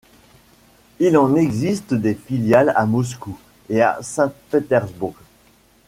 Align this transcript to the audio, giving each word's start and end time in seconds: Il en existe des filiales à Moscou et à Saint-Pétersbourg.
Il 0.99 1.15
en 1.15 1.35
existe 1.35 1.93
des 1.93 2.15
filiales 2.15 2.73
à 2.75 2.87
Moscou 2.87 3.37
et 3.69 3.83
à 3.83 3.99
Saint-Pétersbourg. 4.01 5.13